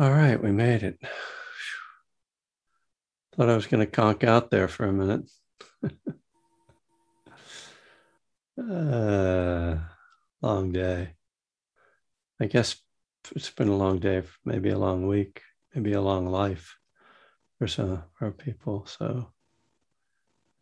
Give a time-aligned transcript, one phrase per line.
[0.00, 0.96] All right, we made it.
[3.34, 5.28] Thought I was going to conk out there for a minute.
[8.62, 9.78] uh,
[10.40, 11.14] long day.
[12.40, 12.76] I guess
[13.34, 15.42] it's been a long day, maybe a long week,
[15.74, 16.76] maybe a long life
[17.58, 18.86] for some for people.
[18.86, 19.32] So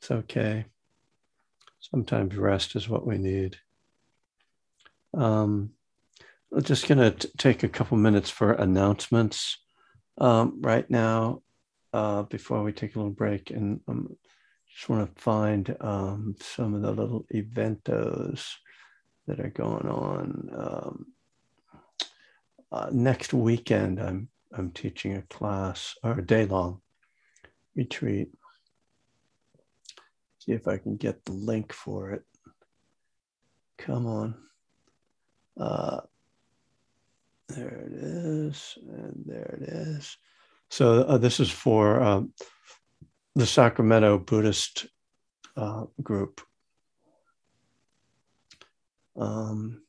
[0.00, 0.64] it's okay.
[1.78, 3.58] Sometimes rest is what we need.
[5.12, 5.75] Um,
[6.54, 9.58] I'm just going to take a couple minutes for announcements
[10.18, 11.42] um, right now
[11.92, 13.50] uh, before we take a little break.
[13.50, 14.16] And um,
[14.72, 18.54] just want to find um, some of the little eventos
[19.26, 20.48] that are going on.
[20.56, 21.06] Um,
[22.70, 26.80] uh, next weekend, I'm I'm teaching a class or a day long
[27.74, 28.28] retreat.
[30.38, 32.22] See if I can get the link for it.
[33.78, 34.34] Come on.
[35.58, 36.00] Uh,
[37.48, 40.16] there it is, and there it is.
[40.68, 42.32] So uh, this is for um,
[43.34, 44.86] the Sacramento Buddhist
[45.56, 46.40] uh, group.
[49.16, 49.82] Um,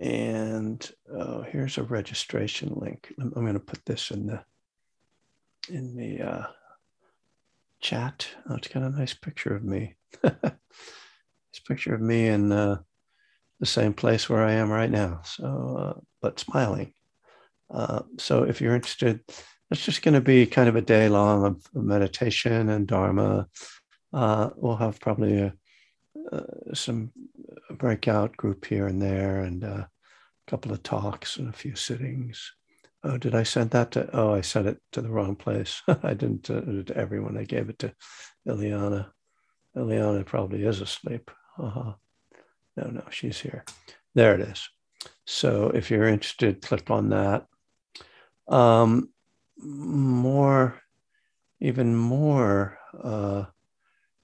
[0.00, 3.12] and uh, here's a registration link.
[3.20, 4.44] I'm, I'm going to put this in the
[5.70, 6.46] in the uh,
[7.80, 8.28] chat.
[8.48, 9.94] Oh, it's got a nice picture of me.
[10.22, 12.78] this picture of me and uh,
[13.60, 15.20] the same place where I am right now.
[15.24, 16.92] So, uh, but smiling.
[17.70, 19.20] Uh, so, if you're interested,
[19.70, 23.48] it's just going to be kind of a day long of meditation and Dharma.
[24.12, 25.52] Uh, we'll have probably a,
[26.32, 27.12] uh, some
[27.70, 29.88] breakout group here and there, and uh, a
[30.46, 32.52] couple of talks and a few sittings.
[33.04, 34.08] Oh, did I send that to?
[34.12, 35.82] Oh, I sent it to the wrong place.
[36.02, 37.36] I didn't uh, to everyone.
[37.36, 37.94] I gave it to
[38.46, 39.10] Ileana.
[39.76, 41.30] Ileana probably is asleep.
[41.58, 41.92] Uh-huh.
[42.78, 43.64] No, no, she's here.
[44.14, 44.68] There it is.
[45.24, 47.46] So if you're interested, click on that.
[48.46, 49.10] Um,
[49.58, 50.80] more,
[51.60, 53.46] even more uh,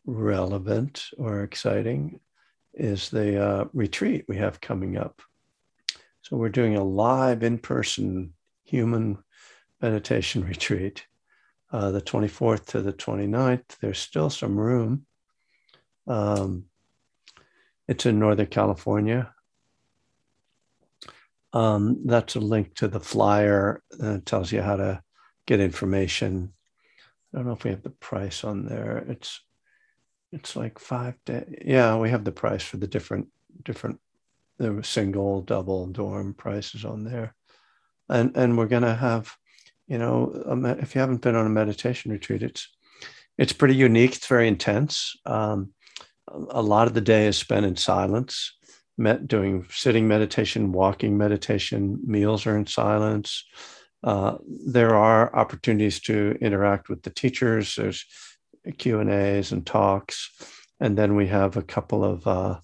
[0.07, 2.21] relevant or exciting
[2.75, 5.21] is the uh, retreat we have coming up.
[6.23, 8.33] So we're doing a live in person
[8.65, 9.19] human
[9.83, 11.05] meditation retreat,
[11.73, 13.79] uh, the 24th to the 29th.
[13.81, 15.07] There's still some room.
[16.07, 16.67] Um,
[17.89, 19.33] it's in Northern California.
[21.53, 25.03] Um, that's a link to the flyer that tells you how to
[25.47, 26.53] get information.
[27.33, 29.05] I don't know if we have the price on there.
[29.09, 29.41] It's
[30.33, 31.63] it's like five day.
[31.65, 33.29] Yeah, we have the price for the different
[33.63, 34.01] different
[34.59, 37.35] the single, double dorm prices on there,
[38.09, 39.37] and and we're gonna have,
[39.87, 40.33] you know,
[40.81, 42.69] if you haven't been on a meditation retreat, it's
[43.39, 44.17] it's pretty unique.
[44.17, 45.15] It's very intense.
[45.27, 45.74] Um,
[46.29, 48.53] a lot of the day is spent in silence,
[48.97, 51.99] met doing sitting meditation, walking meditation.
[52.05, 53.45] Meals are in silence.
[54.03, 54.37] Uh,
[54.67, 57.75] there are opportunities to interact with the teachers.
[57.75, 58.05] There's
[58.79, 60.31] Q and A's and talks,
[60.81, 62.61] and then we have a couple of uh,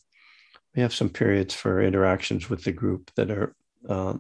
[0.75, 3.55] we have some periods for interactions with the group that are
[3.89, 4.15] uh,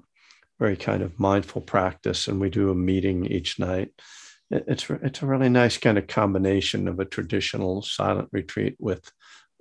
[0.58, 3.92] very kind of mindful practice, and we do a meeting each night.
[4.50, 9.10] It's it's a really nice kind of combination of a traditional silent retreat with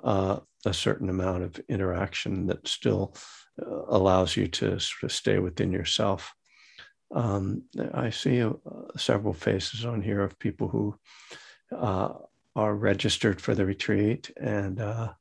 [0.03, 3.15] uh, a certain amount of interaction that still
[3.61, 6.33] uh, allows you to sort of stay within yourself.
[7.13, 8.51] Um, I see uh,
[8.97, 10.95] several faces on here of people who
[11.75, 12.13] uh,
[12.55, 15.13] are registered for the retreat, and uh,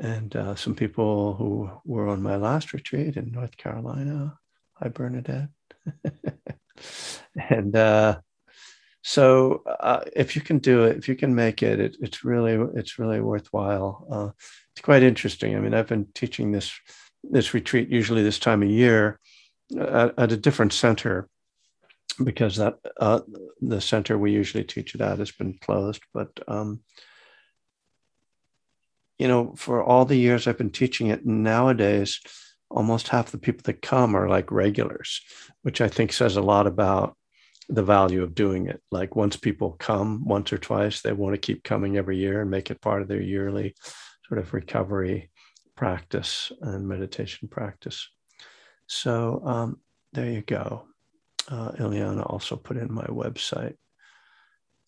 [0.00, 4.38] and some people who were on my last retreat in North Carolina.
[4.74, 5.50] Hi, Bernadette.
[7.50, 7.76] and
[9.02, 12.54] so uh, if you can do it if you can make it, it it's really
[12.74, 14.06] it's really worthwhile.
[14.10, 14.30] Uh,
[14.74, 15.56] it's quite interesting.
[15.56, 16.72] I mean i've been teaching this
[17.24, 19.20] this retreat usually this time of year
[19.78, 21.28] at, at a different center
[22.22, 23.20] because that uh,
[23.60, 26.02] the center we usually teach it at has been closed.
[26.12, 26.80] But um,
[29.22, 32.20] you know for all the years i've been teaching it nowadays
[32.68, 35.20] almost half the people that come are like regulars
[35.62, 37.16] which i think says a lot about
[37.72, 38.82] the value of doing it.
[38.90, 42.50] Like once people come once or twice, they want to keep coming every year and
[42.50, 43.74] make it part of their yearly
[44.28, 45.30] sort of recovery
[45.74, 48.08] practice and meditation practice.
[48.86, 49.80] So um,
[50.12, 50.84] there you go.
[51.48, 53.76] Uh, Ileana also put in my website.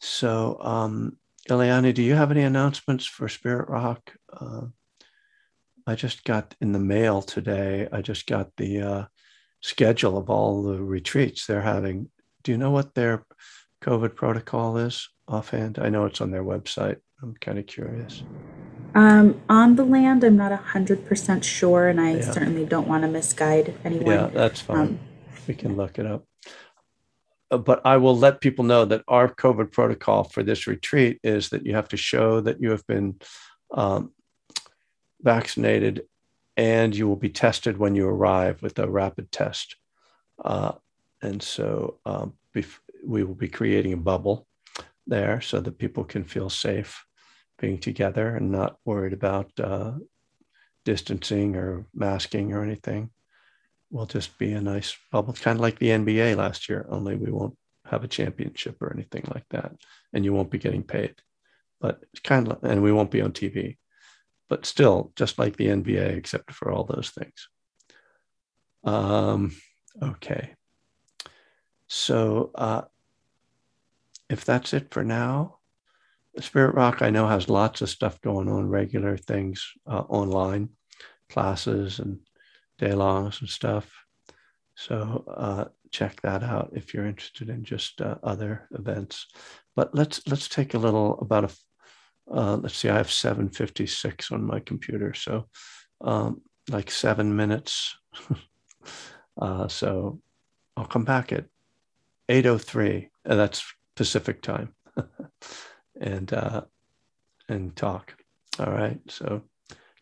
[0.01, 1.17] So, um,
[1.49, 4.15] Ileana, do you have any announcements for Spirit Rock?
[4.31, 4.67] Uh,
[5.87, 9.05] I just got in the mail today, I just got the uh,
[9.63, 12.11] schedule of all the retreats they're having
[12.45, 13.25] do you know what their
[13.83, 15.79] COVID protocol is offhand?
[15.81, 16.99] I know it's on their website.
[17.23, 18.23] I'm kind of curious.
[18.95, 22.31] Um, on the land, I'm not 100% sure, and I yeah.
[22.31, 24.15] certainly don't want to misguide anyone.
[24.15, 24.79] Yeah, that's fine.
[24.79, 25.01] Um,
[25.49, 26.25] we can look it up.
[27.51, 31.49] Uh, but I will let people know that our COVID protocol for this retreat is
[31.49, 33.19] that you have to show that you have been
[33.73, 34.13] um,
[35.21, 36.03] vaccinated
[36.57, 39.77] and you will be tested when you arrive with a rapid test.
[40.43, 40.73] Uh,
[41.25, 42.35] and so um,
[43.05, 44.47] we will be creating a bubble
[45.07, 47.05] there so that people can feel safe
[47.59, 49.93] being together and not worried about uh,
[50.85, 53.11] distancing or masking or anything.
[53.91, 57.31] We'll just be a nice bubble, kind of like the NBA last year, only we
[57.31, 57.57] won't
[57.87, 59.73] have a championship or anything like that.
[60.13, 61.15] And you won't be getting paid.
[61.81, 63.77] But it's kind of, and we won't be on TV
[64.49, 67.49] but still just like the NBA, except for all those things.
[68.85, 69.57] Um,
[70.03, 70.55] okay.
[71.89, 72.83] So uh,
[74.31, 75.59] if that's it for now,
[76.41, 80.71] Spirit Rock I know has lots of stuff going on, regular things uh, online,
[81.31, 82.19] classes and
[82.79, 83.89] day longs and stuff.
[84.75, 89.27] So uh, check that out if you're interested in just uh, other events.
[89.77, 91.51] But let's let's take a little about a
[92.31, 95.15] uh, let's see, I have 756 on my computer.
[95.15, 95.47] So
[96.01, 96.41] um,
[96.71, 97.97] like seven minutes.
[99.41, 100.21] uh, so
[100.77, 101.45] I'll come back at
[102.29, 103.09] 8.03.
[103.25, 104.75] and that's Pacific time.
[106.01, 106.63] and, uh,
[107.49, 108.15] and talk.
[108.59, 108.99] All right.
[109.09, 109.43] So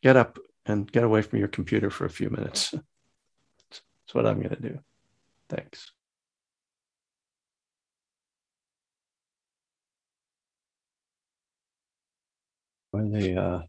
[0.03, 2.71] get up and get away from your computer for a few minutes.
[3.71, 4.79] That's what I'm going to do.
[5.49, 5.91] Thanks.
[12.93, 13.61] when they, uh,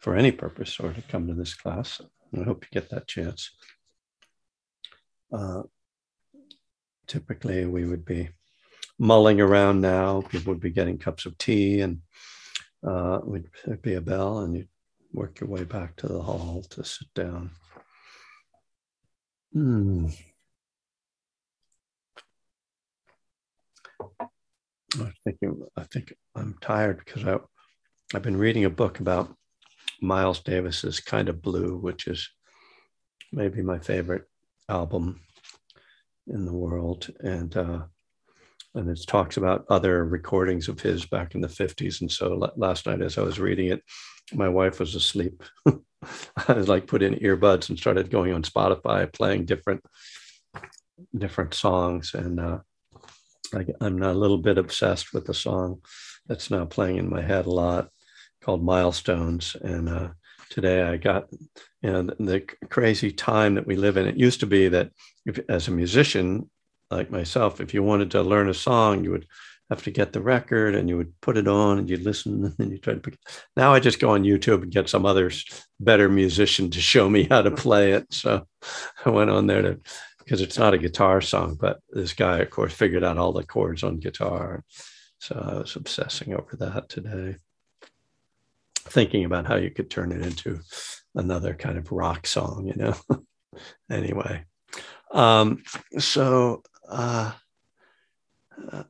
[0.00, 2.00] for any purpose, or to come to this class.
[2.34, 3.50] I hope you get that chance.
[5.32, 5.62] Uh,
[7.10, 8.28] typically, we would be
[8.98, 10.22] mulling around now.
[10.22, 12.00] People would be getting cups of tea, and
[12.86, 14.68] uh, would there'd be a bell, and you'd
[15.12, 17.50] work your way back to the hall to sit down.
[19.52, 20.06] Hmm.
[25.00, 27.38] I thinking, I think I'm tired because I
[28.14, 29.34] I've been reading a book about
[30.00, 32.28] Miles Davis's Kind of Blue, which is
[33.32, 34.24] maybe my favorite
[34.68, 35.20] album
[36.26, 37.82] in the world, and uh,
[38.74, 42.00] and it talks about other recordings of his back in the fifties.
[42.00, 43.82] And so last night, as I was reading it,
[44.32, 45.42] my wife was asleep.
[45.66, 49.82] I was like put in earbuds and started going on Spotify, playing different
[51.16, 52.58] different songs, and uh,
[53.54, 55.80] I, I'm a little bit obsessed with the song
[56.26, 57.88] that's now playing in my head a lot
[58.42, 59.56] called Milestones.
[59.60, 60.08] And uh,
[60.50, 61.28] today I got,
[61.80, 64.06] you know, the, crazy time that we live in.
[64.06, 64.90] It used to be that
[65.24, 66.50] if, as a musician
[66.90, 69.26] like myself, if you wanted to learn a song, you would
[69.70, 72.54] have to get the record and you would put it on and you'd listen and
[72.58, 73.16] then you try to pick.
[73.56, 75.30] Now I just go on YouTube and get some other
[75.78, 78.12] better musician to show me how to play it.
[78.12, 78.46] So
[79.06, 79.80] I went on there to,
[80.18, 83.44] because it's not a guitar song, but this guy, of course, figured out all the
[83.44, 84.64] chords on guitar.
[85.18, 87.36] So I was obsessing over that today
[88.90, 90.60] thinking about how you could turn it into
[91.14, 92.94] another kind of rock song, you know.
[93.90, 94.44] anyway,
[95.12, 95.62] um,
[95.98, 97.32] so uh,
[98.72, 98.82] uh,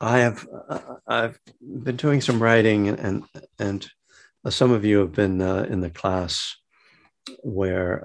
[0.00, 3.24] I have uh, I've been doing some writing, and
[3.58, 3.88] and
[4.48, 6.56] some of you have been uh, in the class
[7.42, 8.02] where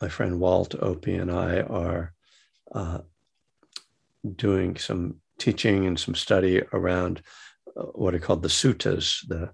[0.00, 2.12] my friend Walt Opie and I are
[4.36, 7.22] doing some teaching and some study around
[7.74, 9.50] what are called the suttas, the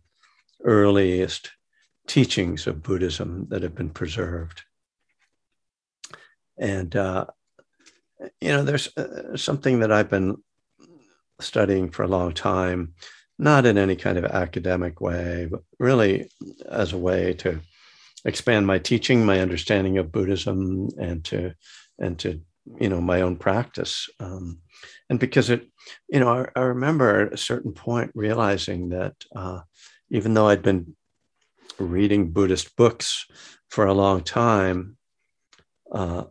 [0.64, 1.50] earliest
[2.06, 4.62] teachings of Buddhism that have been preserved.
[6.58, 7.26] And, uh,
[8.40, 10.36] you know, there's uh, something that I've been
[11.40, 12.94] studying for a long time,
[13.38, 16.30] not in any kind of academic way, but really
[16.68, 17.60] as a way to
[18.24, 21.54] expand my teaching, my understanding of Buddhism, and to
[21.98, 22.40] and to
[22.80, 24.08] you know my own practice.
[24.20, 24.58] Um,
[25.08, 25.68] and because it,
[26.08, 29.60] you know, I, I, remember at a certain point realizing that uh,
[30.10, 30.96] even though I'd been
[31.78, 33.26] reading Buddhist books
[33.68, 34.96] for a long time,
[35.92, 36.24] uh,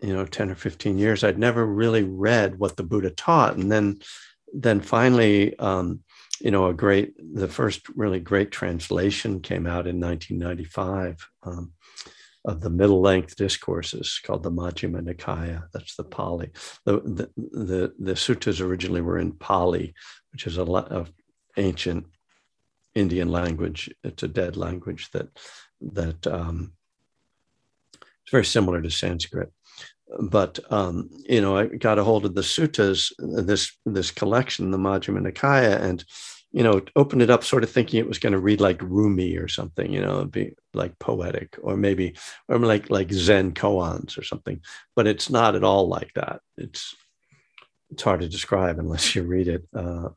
[0.00, 3.56] you know, 10 or 15 years, I'd never really read what the Buddha taught.
[3.56, 4.00] And then,
[4.52, 6.00] then finally, um,
[6.40, 11.28] you know, a great, the first really great translation came out in 1995.
[11.42, 11.72] Um,
[12.44, 15.64] of the middle length discourses called the Majjhima Nikaya.
[15.72, 16.50] That's the Pali.
[16.84, 19.94] The, the, the, the suttas originally were in Pali,
[20.32, 21.06] which is a, a
[21.56, 22.06] ancient
[22.94, 23.90] Indian language.
[24.02, 25.28] It's a dead language that
[25.80, 26.72] that um,
[28.22, 29.52] it's very similar to Sanskrit.
[30.18, 34.78] But um, you know, I got a hold of the suttas, this this collection, the
[34.78, 36.04] Majjhima Nikaya, and
[36.52, 39.36] you know, opened it up sort of thinking it was going to read like Rumi
[39.36, 42.16] or something, you know, be like poetic or maybe
[42.48, 44.60] or like like Zen koans or something.
[44.96, 46.40] But it's not at all like that.
[46.56, 46.94] It's
[47.90, 49.66] it's hard to describe unless you read it.
[49.74, 50.10] Uh,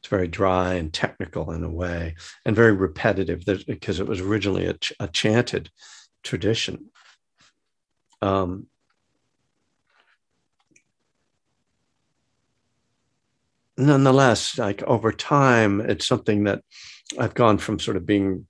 [0.00, 2.14] it's very dry and technical in a way,
[2.44, 5.70] and very repetitive because it was originally a, ch- a chanted
[6.22, 6.90] tradition.
[8.20, 8.66] Um,
[13.76, 16.62] nonetheless, like over time, it's something that
[17.18, 18.46] I've gone from sort of being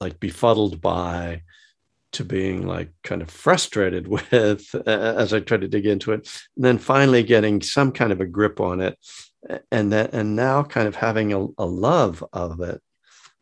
[0.00, 1.42] like befuddled by
[2.12, 6.64] to being like kind of frustrated with as I try to dig into it, and
[6.64, 8.98] then finally getting some kind of a grip on it,
[9.70, 12.82] and then and now kind of having a, a love of it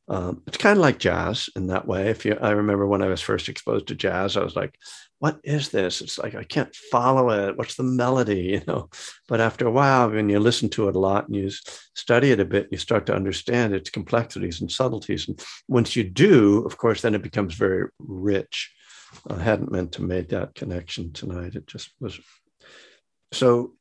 [0.09, 2.09] um, it's kind of like jazz in that way.
[2.09, 4.75] If you, I remember when I was first exposed to jazz, I was like,
[5.19, 7.57] "What is this?" It's like I can't follow it.
[7.57, 8.41] What's the melody?
[8.59, 8.91] You know.
[9.29, 11.51] But after a while, when you listen to it a lot and you
[11.95, 15.29] study it a bit, you start to understand its complexities and subtleties.
[15.29, 18.73] And once you do, of course, then it becomes very rich.
[19.29, 21.55] I hadn't meant to make that connection tonight.
[21.55, 22.19] It just was.
[23.33, 23.73] So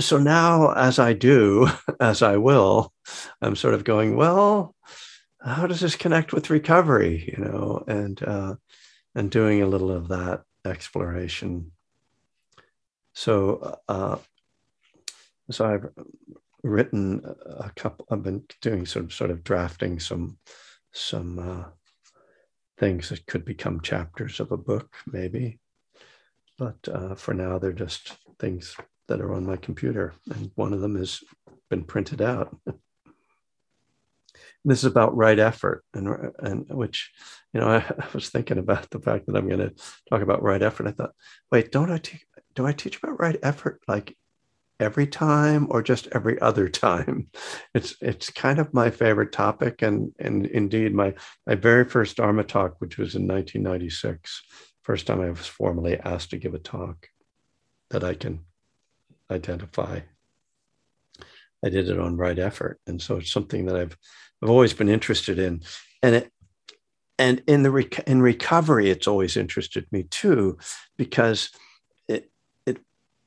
[0.00, 1.68] so now as i do
[2.00, 2.92] as i will
[3.40, 4.74] i'm sort of going well
[5.40, 8.54] how does this connect with recovery you know and uh,
[9.14, 11.70] and doing a little of that exploration
[13.12, 14.16] so uh,
[15.50, 15.88] so i've
[16.62, 17.22] written
[17.58, 20.38] a couple i've been doing sort of sort of drafting some
[20.92, 21.64] some uh,
[22.78, 25.58] things that could become chapters of a book maybe
[26.58, 28.76] but uh, for now they're just things
[29.08, 31.20] that are on my computer, and one of them has
[31.70, 32.56] been printed out.
[34.64, 37.12] this is about right effort, and and which,
[37.52, 39.74] you know, I, I, was thinking about the fact that I'm going to
[40.08, 40.86] talk about right effort.
[40.86, 41.12] I thought,
[41.52, 42.22] wait, don't I te-
[42.54, 44.16] do I teach about right effort like
[44.80, 47.28] every time or just every other time?
[47.74, 51.14] It's it's kind of my favorite topic, and and indeed my
[51.46, 54.42] my very first Dharma talk, which was in 1996,
[54.82, 57.08] first time I was formally asked to give a talk
[57.90, 58.40] that I can
[59.30, 60.00] identify.
[61.64, 63.96] I did it on right effort, and so it's something that I've
[64.42, 65.62] I've always been interested in,
[66.02, 66.30] and it
[67.18, 70.58] and in the rec- in recovery, it's always interested me too,
[70.96, 71.50] because
[72.08, 72.30] it
[72.66, 72.78] it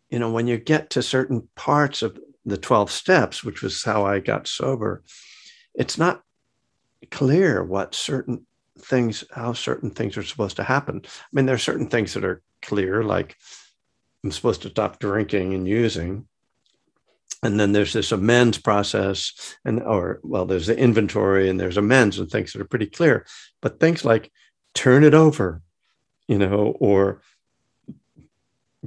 [0.10, 4.06] you know when you get to certain parts of the twelve steps, which was how
[4.06, 5.04] I got sober,
[5.74, 6.22] it's not
[7.12, 8.46] clear what certain
[8.80, 11.02] things how certain things are supposed to happen.
[11.06, 13.36] I mean, there are certain things that are clear, like
[14.24, 16.28] I'm supposed to stop drinking and using.
[17.44, 22.18] And then there's this amends process, and or well, there's the inventory and there's amends
[22.18, 23.26] and things that are pretty clear.
[23.62, 24.32] But things like
[24.74, 25.62] turn it over,
[26.28, 27.22] you know, or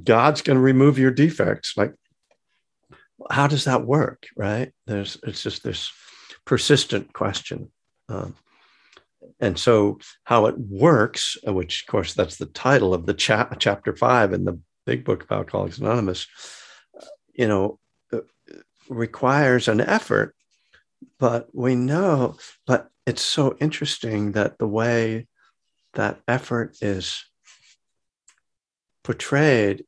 [0.03, 1.77] God's going to remove your defects.
[1.77, 1.95] Like,
[3.31, 4.27] how does that work?
[4.37, 4.73] Right?
[4.87, 5.93] There's it's just this
[6.45, 7.71] persistent question.
[8.09, 8.35] Um,
[9.39, 13.95] and so how it works, which of course that's the title of the cha- chapter
[13.95, 16.27] five in the big book of Alcoholics Anonymous,
[17.33, 17.90] you know, uh,
[18.91, 20.35] requires an effort.
[21.19, 25.27] But we know, but it's so interesting that the way
[25.95, 27.25] that effort is
[29.03, 29.85] portrayed,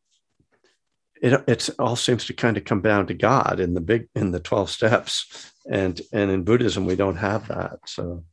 [1.21, 4.30] it it's all seems to kind of come down to God in the big in
[4.30, 5.52] the 12 steps.
[5.71, 7.80] And and in Buddhism, we don't have that.
[7.87, 8.25] So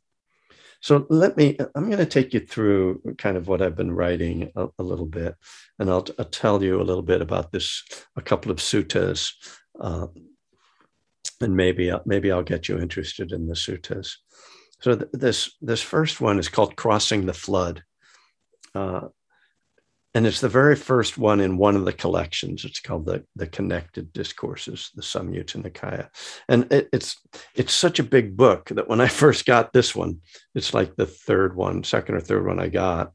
[0.82, 4.50] so let me, I'm going to take you through kind of what I've been writing
[4.56, 5.36] a, a little bit,
[5.78, 7.84] and I'll, I'll, tell you a little bit about this,
[8.16, 9.34] a couple of suttas,
[9.80, 10.08] uh,
[11.42, 14.16] and maybe, maybe I'll get you interested in the suttas.
[14.82, 17.84] So th- this, this first one is called Crossing the Flood.
[18.76, 19.08] Uh,
[20.16, 22.66] and it's the very first one in one of the collections.
[22.66, 26.10] It's called the the Connected Discourses, the Samyutta Nikaya,
[26.48, 27.16] and it, it's
[27.54, 30.22] it's such a big book that when I first got this one,
[30.56, 33.14] it's like the third one, second or third one I got.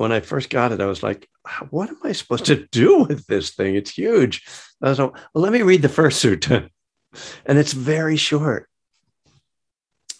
[0.00, 1.28] When I first got it, I was like,
[1.68, 3.74] "What am I supposed to do with this thing?
[3.74, 4.42] It's huge."
[4.80, 6.70] I was like, "Well, let me read the first sutta,"
[7.44, 8.66] and it's very short.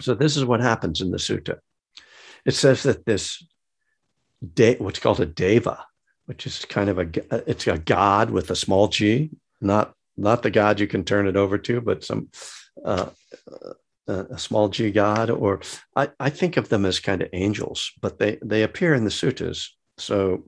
[0.02, 1.60] So this is what happens in the sutta.
[2.44, 3.42] It says that this
[4.52, 5.86] de, what's called a deva,
[6.26, 7.08] which is kind of a
[7.50, 9.30] it's a god with a small g,
[9.62, 12.28] not not the god you can turn it over to, but some
[12.84, 13.06] uh,
[14.06, 15.30] a small g god.
[15.30, 15.60] Or
[15.96, 19.10] I, I think of them as kind of angels, but they they appear in the
[19.10, 19.68] suttas.
[19.98, 20.44] So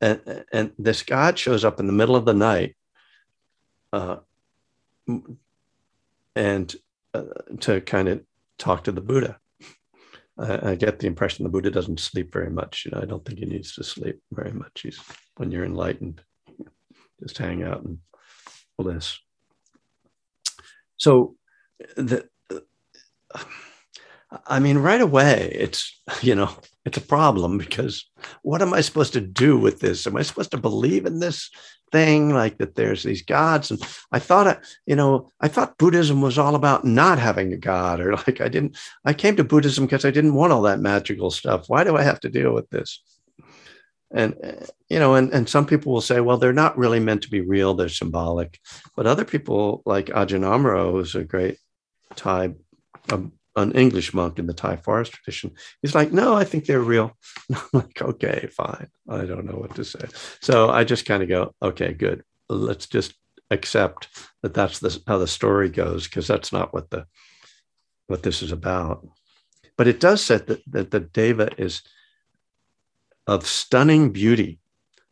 [0.00, 2.76] and and this god shows up in the middle of the night,
[3.92, 4.16] uh,
[6.34, 6.74] and
[7.14, 7.22] uh,
[7.60, 8.22] to kind of
[8.58, 9.38] talk to the Buddha.
[10.38, 12.84] I, I, get the impression the Buddha doesn't sleep very much.
[12.84, 14.82] You know, I don't think he needs to sleep very much.
[14.82, 15.00] He's
[15.36, 16.20] when you're enlightened,
[17.22, 17.98] just hang out and
[18.78, 19.18] bliss.
[20.98, 21.36] so
[21.96, 22.28] the
[24.46, 26.50] I mean, right away, it's, you know,
[26.84, 28.08] it's a problem because
[28.42, 30.06] what am I supposed to do with this?
[30.06, 31.50] Am I supposed to believe in this
[31.92, 33.70] thing like that there's these gods?
[33.70, 33.80] And
[34.12, 38.14] I thought, you know, I thought Buddhism was all about not having a God or
[38.14, 41.68] like I didn't, I came to Buddhism because I didn't want all that magical stuff.
[41.68, 43.00] Why do I have to deal with this?
[44.12, 44.34] And,
[44.88, 47.40] you know, and, and some people will say, well, they're not really meant to be
[47.40, 48.60] real, they're symbolic.
[48.94, 51.58] But other people like Ajahn Amaro, who's a great
[52.14, 52.54] Thai
[53.10, 55.52] um, an English monk in the Thai forest tradition.
[55.80, 57.16] He's like, no, I think they're real.
[57.54, 58.88] I'm like, okay, fine.
[59.08, 60.04] I don't know what to say.
[60.40, 62.22] So I just kind of go, okay, good.
[62.50, 63.14] Let's just
[63.50, 64.08] accept
[64.42, 67.06] that that's the, how the story goes because that's not what the
[68.08, 69.06] what this is about.
[69.76, 71.82] But it does say that, that the deva is
[73.26, 74.60] of stunning beauty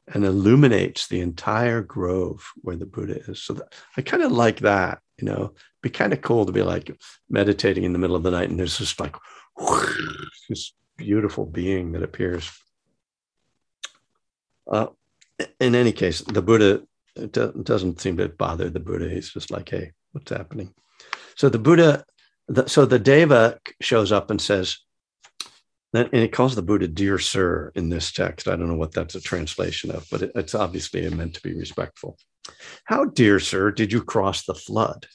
[0.06, 3.42] and illuminates the entire grove where the Buddha is.
[3.42, 5.52] So that, I kind of like that, you know,
[5.83, 6.97] be kind of cool to be like
[7.28, 9.14] meditating in the middle of the night and there's just like
[10.49, 12.50] this beautiful being that appears.
[14.71, 14.87] Uh,
[15.61, 16.83] in any case, the Buddha
[17.30, 19.09] doesn't seem to bother the Buddha.
[19.09, 20.73] He's just like, hey, what's happening?
[21.37, 22.04] So the Buddha,
[22.49, 24.78] the, so the Deva shows up and says,
[25.94, 28.48] and it calls the Buddha dear sir in this text.
[28.48, 31.54] I don't know what that's a translation of, but it, it's obviously meant to be
[31.54, 32.18] respectful.
[32.84, 35.06] How, dear sir, did you cross the flood?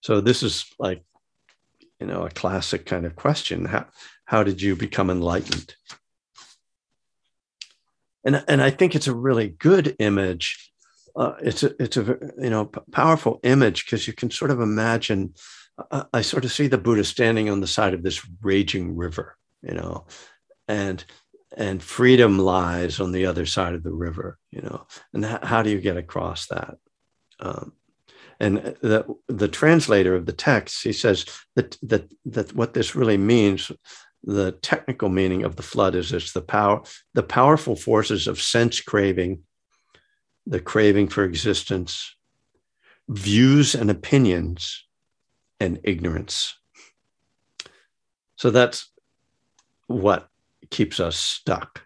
[0.00, 1.02] So this is like,
[2.00, 3.64] you know, a classic kind of question.
[3.64, 3.86] How,
[4.24, 5.74] how did you become enlightened?
[8.24, 10.72] And, and I think it's a really good image.
[11.16, 15.34] Uh, it's a it's a you know powerful image because you can sort of imagine.
[15.90, 19.36] Uh, I sort of see the Buddha standing on the side of this raging river,
[19.66, 20.06] you know,
[20.68, 21.04] and
[21.56, 24.86] and freedom lies on the other side of the river, you know.
[25.12, 26.76] And how do you get across that?
[27.38, 27.72] Um,
[28.40, 31.24] and the, the translator of the text, he says
[31.54, 33.70] that, that, that what this really means,
[34.24, 38.80] the technical meaning of the flood is it's the power, the powerful forces of sense
[38.80, 39.42] craving,
[40.46, 42.16] the craving for existence,
[43.08, 44.84] views and opinions,
[45.60, 46.58] and ignorance.
[48.36, 48.90] So that's
[49.86, 50.28] what
[50.70, 51.82] keeps us stuck.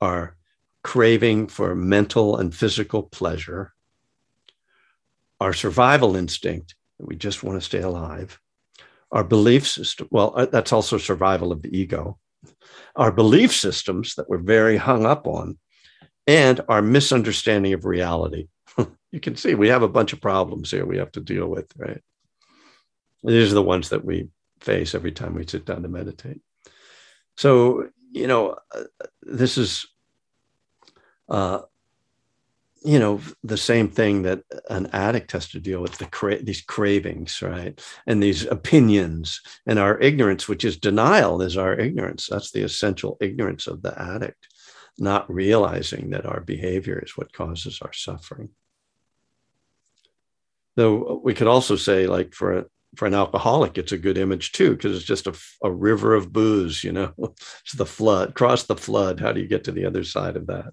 [0.00, 0.36] Our
[0.82, 3.74] craving for mental and physical pleasure,
[5.40, 8.40] our survival instinct, that we just want to stay alive,
[9.10, 12.18] our belief system, well, uh, that's also survival of the ego,
[12.96, 15.58] our belief systems that we're very hung up on,
[16.26, 18.48] and our misunderstanding of reality.
[19.12, 21.72] you can see we have a bunch of problems here we have to deal with,
[21.76, 22.02] right?
[23.24, 24.28] These are the ones that we
[24.60, 26.40] face every time we sit down to meditate.
[27.38, 28.82] So, you know, uh,
[29.22, 29.86] this is
[31.28, 31.60] uh,
[32.84, 36.62] you know the same thing that an addict has to deal with the cra- these
[36.62, 37.80] cravings right?
[38.08, 42.26] And these opinions and our ignorance which is denial is our ignorance.
[42.28, 44.48] That's the essential ignorance of the addict
[44.98, 48.48] not realizing that our behavior is what causes our suffering.
[50.74, 54.70] Though we could also say like for for an alcoholic it's a good image too
[54.70, 58.76] because it's just a, a river of booze you know it's the flood cross the
[58.76, 60.72] flood how do you get to the other side of that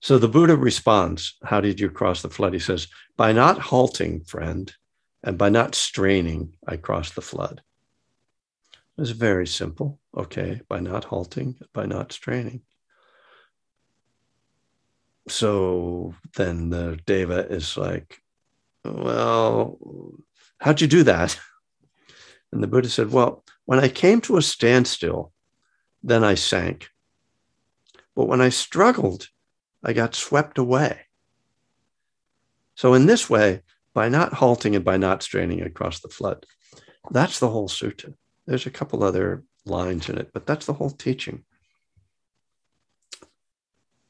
[0.00, 2.52] so the Buddha responds, How did you cross the flood?
[2.52, 4.72] He says, By not halting, friend,
[5.22, 7.62] and by not straining, I crossed the flood.
[8.96, 10.00] It's very simple.
[10.16, 12.62] Okay, by not halting, by not straining.
[15.28, 18.20] So then the Deva is like,
[18.84, 19.78] Well,
[20.58, 21.38] how'd you do that?
[22.52, 25.32] And the Buddha said, Well, when I came to a standstill,
[26.02, 26.88] then I sank.
[28.14, 29.28] But when I struggled,
[29.84, 31.00] I got swept away.
[32.74, 33.62] So, in this way,
[33.94, 36.46] by not halting and by not straining across the flood,
[37.10, 38.14] that's the whole sutta.
[38.46, 41.44] There's a couple other lines in it, but that's the whole teaching.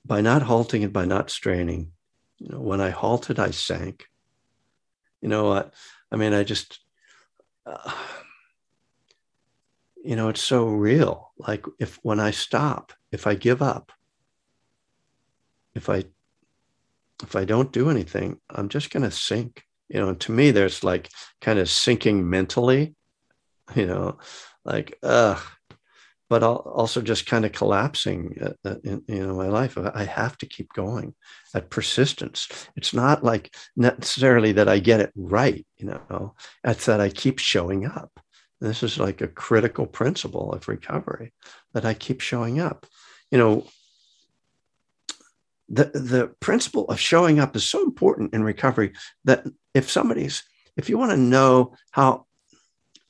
[0.04, 1.92] By not halting and by not straining,
[2.38, 4.07] you know, when I halted, I sank.
[5.20, 5.74] You know what?
[6.10, 6.80] I mean, I just,
[7.66, 7.92] uh,
[10.04, 11.32] you know, it's so real.
[11.38, 13.92] Like if when I stop, if I give up,
[15.74, 16.04] if I
[17.22, 19.64] if I don't do anything, I'm just going to sink.
[19.88, 21.08] You know, and to me, there's like
[21.40, 22.94] kind of sinking mentally,
[23.74, 24.18] you know,
[24.64, 25.40] like, uh,
[26.28, 29.78] but also just kind of collapsing uh, uh, in, you know, my life.
[29.78, 31.14] I have to keep going.
[31.54, 32.48] That persistence.
[32.76, 37.38] It's not like necessarily that I get it right, you know, it's that I keep
[37.38, 38.20] showing up.
[38.60, 41.32] This is like a critical principle of recovery
[41.72, 42.86] that I keep showing up.
[43.30, 43.66] You know,
[45.68, 48.92] the, the principle of showing up is so important in recovery
[49.24, 50.42] that if somebody's,
[50.76, 52.26] if you want to know how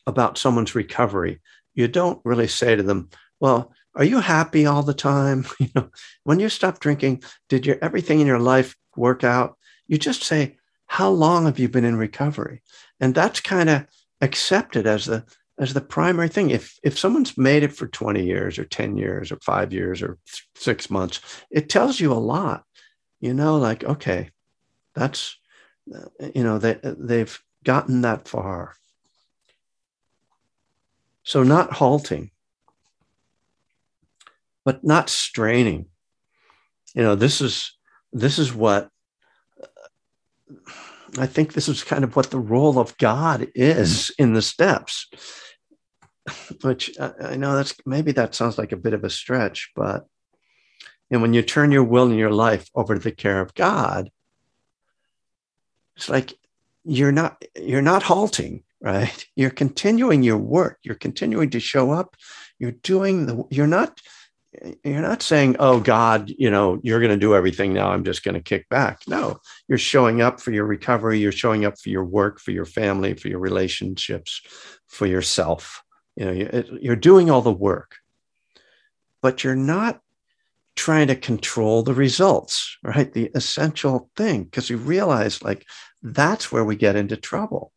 [0.07, 1.41] about someone's recovery,
[1.79, 5.47] you don't really say to them, well, are you happy all the time?
[5.61, 5.91] You know,
[6.25, 9.57] when you stop drinking, did your everything in your life work out?
[9.87, 12.63] You just say, how long have you been in recovery?
[12.99, 13.87] And that's kind of
[14.21, 15.25] accepted as the
[15.61, 16.51] as the primary thing.
[16.51, 20.19] If if someone's made it for 20 years or 10 years or 5 years or
[20.57, 22.65] 6 months, it tells you a lot.
[23.21, 24.31] You know, like okay,
[24.95, 25.39] that's
[25.95, 28.75] uh, you know, they uh, they've gotten that far.
[31.29, 32.31] So not halting,
[34.65, 35.85] but not straining.
[36.95, 37.77] You know, this is
[38.15, 38.89] this is what
[41.19, 44.23] I think this is kind of what the role of God is mm-hmm.
[44.23, 45.07] in the steps
[46.63, 50.07] which I know that's maybe that sounds like a bit of a stretch, but
[51.11, 54.11] and when you turn your will and your life over to the care of God,
[55.95, 56.33] it's like
[56.85, 59.27] you're not you're not halting, right?
[59.37, 60.79] You're continuing your work.
[60.83, 62.17] You're continuing to show up.
[62.59, 64.01] You're doing the you're not
[64.83, 67.91] you're not saying, "Oh God, you know, you're going to do everything now.
[67.91, 69.39] I'm just going to kick back." No,
[69.69, 71.19] you're showing up for your recovery.
[71.19, 74.41] You're showing up for your work, for your family, for your relationships,
[74.89, 75.85] for yourself
[76.19, 77.97] you know you're doing all the work
[79.23, 80.01] but you're not
[80.75, 85.65] trying to control the results right the essential thing because you realize like
[86.03, 87.73] that's where we get into trouble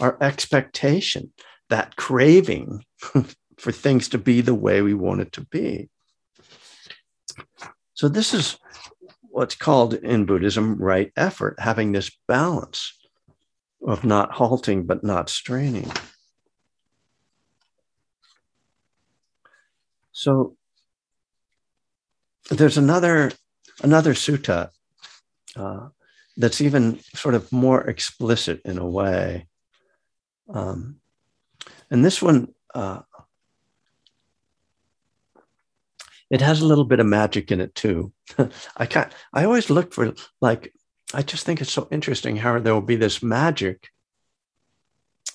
[0.00, 1.32] our expectation
[1.70, 2.84] that craving
[3.58, 5.88] for things to be the way we want it to be.
[7.94, 8.56] So this is
[9.22, 12.92] what's called in buddhism right effort having this balance
[13.86, 15.90] of not halting but not straining.
[20.12, 20.56] So
[22.50, 23.32] there's another
[23.82, 24.70] another sutta
[25.56, 25.88] uh,
[26.36, 29.47] that's even sort of more explicit in a way,
[30.48, 31.00] um,
[31.90, 33.00] and this one uh,
[36.30, 38.12] it has a little bit of magic in it too.
[38.76, 39.12] I can't.
[39.32, 40.72] I always look for like.
[41.14, 43.88] I just think it's so interesting how there will be this magic,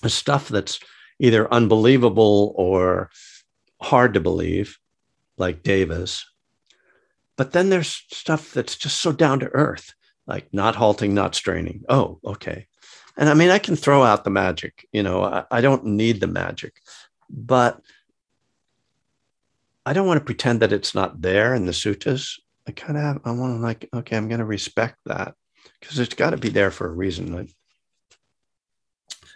[0.06, 0.78] stuff that's
[1.18, 3.10] either unbelievable or
[3.82, 4.78] hard to believe,
[5.36, 6.24] like devas.
[7.36, 9.94] But then there's stuff that's just so down to earth,
[10.28, 11.82] like not halting, not straining.
[11.88, 12.68] Oh, okay.
[13.16, 16.20] And I mean, I can throw out the magic, you know, I, I don't need
[16.20, 16.80] the magic,
[17.30, 17.80] but
[19.86, 22.40] I don't want to pretend that it's not there in the suttas.
[22.66, 25.34] I kind of I want to like, okay, I'm going to respect that
[25.80, 27.32] because it's got to be there for a reason.
[27.32, 27.50] Like,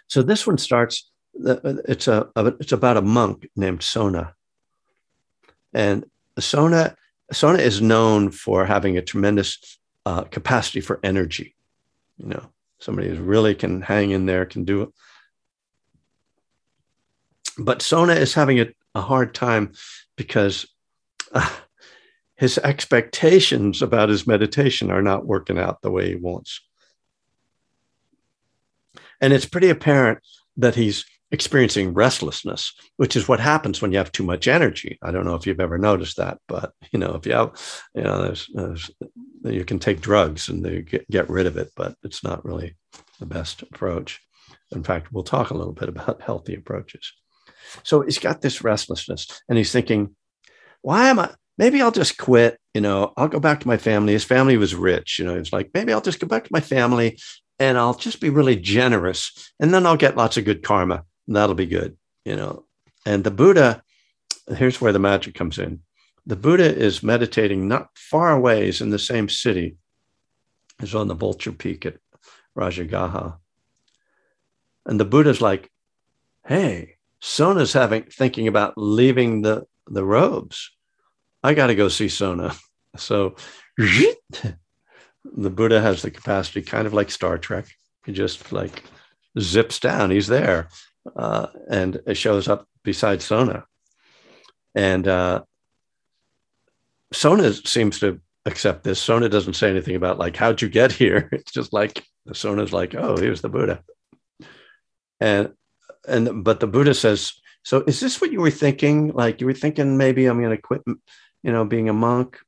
[0.07, 4.33] so this one starts, it's a, it's about a monk named Sona
[5.73, 6.05] and
[6.39, 6.95] Sona,
[7.31, 11.55] Sona is known for having a tremendous uh, capacity for energy.
[12.17, 14.89] You know, somebody who really can hang in there, can do it.
[17.57, 19.73] But Sona is having a, a hard time
[20.15, 20.65] because
[21.33, 21.49] uh,
[22.35, 26.61] his expectations about his meditation are not working out the way he wants.
[29.19, 30.19] And it's pretty apparent
[30.55, 34.97] that he's experiencing restlessness, which is what happens when you have too much energy.
[35.01, 37.51] I don't know if you've ever noticed that, but you know, if you have,
[37.93, 38.91] you know, there's, there's,
[39.43, 42.75] you can take drugs and they get, get rid of it, but it's not really
[43.19, 44.19] the best approach.
[44.71, 47.11] In fact, we'll talk a little bit about healthy approaches.
[47.83, 50.15] So he's got this restlessness and he's thinking,
[50.81, 51.31] why am I?
[51.57, 52.57] Maybe I'll just quit.
[52.73, 54.13] You know, I'll go back to my family.
[54.13, 55.19] His family was rich.
[55.19, 57.19] You know, it's like, maybe I'll just go back to my family
[57.59, 61.03] and I'll just be really generous and then I'll get lots of good karma
[61.35, 62.65] that'll be good, you know.
[63.05, 63.83] And the Buddha,
[64.55, 65.81] here's where the magic comes in.
[66.25, 69.77] The Buddha is meditating not far away, is in the same city,
[70.81, 71.97] is on the Vulture Peak at
[72.57, 73.37] Rajagaha.
[74.85, 75.71] And the Buddha's like,
[76.45, 80.71] hey, Sona's having thinking about leaving the, the robes.
[81.43, 82.55] I got to go see Sona.
[82.97, 83.35] So
[83.77, 84.55] the
[85.23, 87.67] Buddha has the capacity, kind of like Star Trek.
[88.03, 88.83] He just like
[89.39, 90.09] zips down.
[90.09, 90.69] He's there
[91.15, 93.65] uh, and it shows up beside Sona.
[94.75, 95.43] And uh,
[97.11, 99.01] Sona seems to accept this.
[99.01, 101.29] Sona doesn't say anything about like, how'd you get here?
[101.33, 103.83] It's just like Sona's like, oh, here's the Buddha.
[105.19, 105.53] And
[106.07, 107.33] and but the Buddha says,
[107.63, 109.11] so is this what you were thinking?
[109.11, 112.39] Like you were thinking maybe I'm to quit, you know, being a monk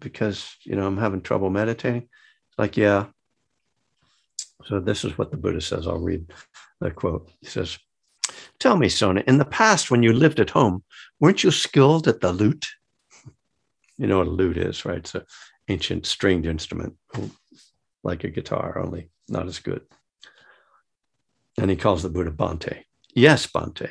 [0.00, 2.08] because you know I'm having trouble meditating.
[2.58, 3.06] Like, yeah.
[4.66, 5.86] So this is what the Buddha says.
[5.86, 6.32] I'll read
[6.80, 7.30] the quote.
[7.40, 7.78] He says,
[8.58, 10.84] Tell me, Sona, in the past when you lived at home,
[11.18, 12.68] weren't you skilled at the lute?
[13.98, 14.96] You know what a lute is, right?
[14.96, 15.26] It's an
[15.68, 16.96] ancient stringed instrument,
[18.02, 19.82] like a guitar, only not as good.
[21.58, 22.84] And he calls the Buddha Bhante.
[23.14, 23.90] Yes, Bhante.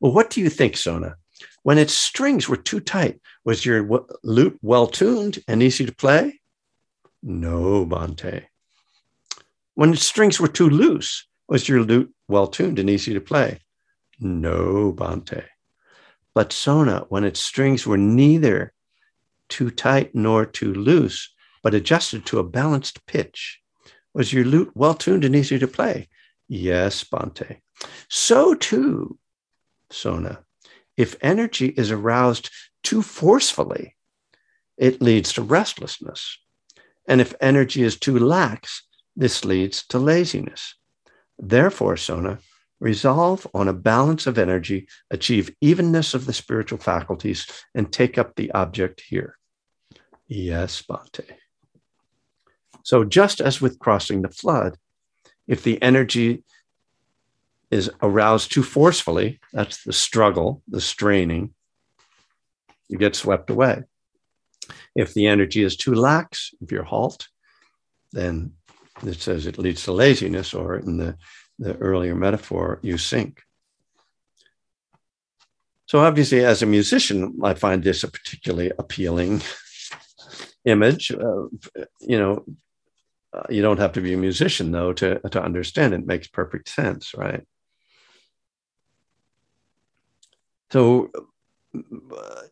[0.00, 1.14] Well, what do you think, Sona?
[1.62, 6.40] When its strings were too tight, was your lute well tuned and easy to play?
[7.22, 8.46] No, Bhante.
[9.78, 13.60] When its strings were too loose, was your lute well tuned and easy to play?
[14.18, 15.44] No, Bhante.
[16.34, 18.72] But Sona, when its strings were neither
[19.48, 23.60] too tight nor too loose, but adjusted to a balanced pitch,
[24.12, 26.08] was your lute well tuned and easy to play?
[26.48, 27.58] Yes, Bhante.
[28.08, 29.16] So too,
[29.92, 30.40] Sona,
[30.96, 32.50] if energy is aroused
[32.82, 33.94] too forcefully,
[34.76, 36.36] it leads to restlessness.
[37.06, 38.82] And if energy is too lax,
[39.18, 40.76] this leads to laziness.
[41.40, 42.38] Therefore, Sona,
[42.78, 48.36] resolve on a balance of energy, achieve evenness of the spiritual faculties, and take up
[48.36, 49.36] the object here.
[50.28, 51.24] Yes, Bhante.
[52.84, 54.78] So, just as with crossing the flood,
[55.48, 56.44] if the energy
[57.72, 61.54] is aroused too forcefully, that's the struggle, the straining,
[62.86, 63.82] you get swept away.
[64.94, 67.26] If the energy is too lax, if you're halt,
[68.12, 68.52] then
[69.04, 71.16] it says it leads to laziness, or in the,
[71.58, 73.42] the earlier metaphor, you sink.
[75.86, 79.40] So, obviously, as a musician, I find this a particularly appealing
[80.64, 81.10] image.
[81.10, 82.44] You know,
[83.32, 86.68] uh, you don't have to be a musician, though, to, to understand it makes perfect
[86.68, 87.46] sense, right?
[90.70, 91.10] So,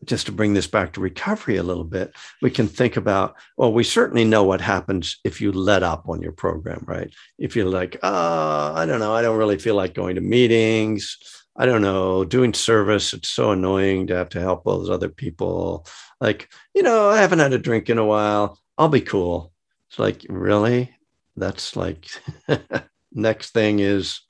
[0.05, 3.73] just to bring this back to recovery a little bit, we can think about, well,
[3.73, 7.11] we certainly know what happens if you let up on your program, right?
[7.37, 11.17] If you're like, oh, I don't know, I don't really feel like going to meetings.
[11.59, 15.09] I don't know, doing service, it's so annoying to have to help all those other
[15.09, 15.87] people.
[16.21, 18.59] Like, you know, I haven't had a drink in a while.
[18.77, 19.51] I'll be cool.
[19.89, 20.95] It's like, really?
[21.35, 22.05] That's like,
[23.11, 24.21] next thing is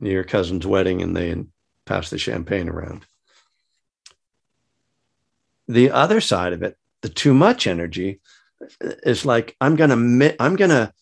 [0.00, 1.42] your cousin's wedding and they
[1.90, 3.04] pass the champagne around.
[5.66, 8.20] The other side of it, the too much energy,
[8.80, 10.92] is like I'm gonna I'm gonna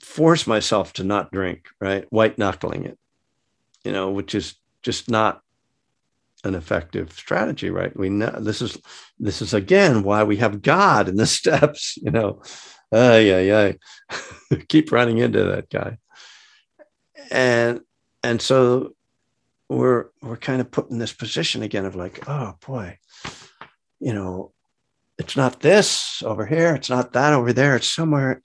[0.00, 2.06] force myself to not drink, right?
[2.10, 2.98] White knuckling it,
[3.84, 5.42] you know, which is just not
[6.42, 7.94] an effective strategy, right?
[7.94, 8.78] We know this is
[9.18, 12.40] this is again why we have God in the steps, you know.
[12.90, 13.72] Uh, yeah, yeah.
[14.68, 15.98] Keep running into that guy.
[17.30, 17.82] And
[18.22, 18.95] and so
[19.68, 22.98] we're we're kind of put in this position again of like, oh boy,
[24.00, 24.52] you know,
[25.18, 28.42] it's not this over here, it's not that over there, it's somewhere,